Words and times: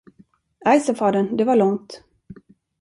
Aj, 0.65 0.79
sade 0.81 0.95
fadern, 0.99 1.37
det 1.37 1.43
var 1.43 1.55
långt. 1.55 2.03